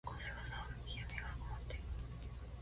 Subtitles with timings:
[0.03, 1.81] 風がざわめき、闇が深まっていく。